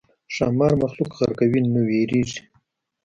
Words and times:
ښامار 0.35 0.73
مخلوق 0.81 1.11
غرقوي 1.17 1.59
نو 1.73 1.81
وېرېږي. 1.89 2.39